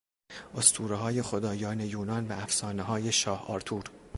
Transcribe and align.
اسطورههای 0.55 1.21
خدایان 1.21 1.79
یونان 1.79 2.27
و 2.27 2.31
افسانههای 2.31 3.11
شاه 3.11 3.47
آرتور 3.47 3.83